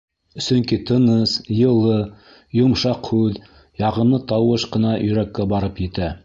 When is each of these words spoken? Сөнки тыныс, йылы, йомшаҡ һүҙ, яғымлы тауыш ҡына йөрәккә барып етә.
Сөнки 0.43 0.77
тыныс, 0.91 1.33
йылы, 1.57 1.99
йомшаҡ 2.61 3.11
һүҙ, 3.11 3.37
яғымлы 3.83 4.21
тауыш 4.33 4.67
ҡына 4.77 4.97
йөрәккә 5.09 5.49
барып 5.55 5.85
етә. 5.89 6.11